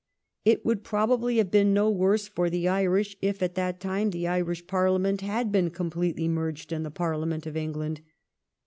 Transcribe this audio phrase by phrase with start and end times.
[0.45, 4.27] It would probably have been no worse for the Irish if at that time the
[4.27, 8.01] Irish Parliament had been completely merged in the ParUament of England.